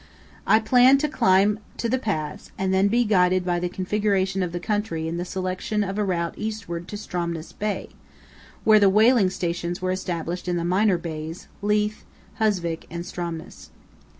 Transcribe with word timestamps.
I 0.47 0.57
planned 0.59 0.99
to 1.01 1.07
climb 1.07 1.59
to 1.77 1.87
the 1.87 1.99
pass 1.99 2.49
and 2.57 2.73
then 2.73 2.87
be 2.87 3.03
guided 3.03 3.45
by 3.45 3.59
the 3.59 3.69
configuration 3.69 4.41
of 4.41 4.51
the 4.51 4.59
country 4.59 5.07
in 5.07 5.17
the 5.17 5.25
selection 5.25 5.83
of 5.83 5.99
a 5.99 6.03
route 6.03 6.33
eastward 6.37 6.87
to 6.87 6.95
Stromness 6.97 7.51
Bay, 7.53 7.89
where 8.63 8.79
the 8.79 8.89
whaling 8.89 9.29
stations 9.29 9.79
were 9.79 9.91
established 9.91 10.47
in 10.47 10.57
the 10.57 10.65
minor 10.65 10.97
bays, 10.97 11.47
Leith, 11.61 12.03
Husvik, 12.39 12.87
and 12.89 13.05
Stromness. 13.05 13.69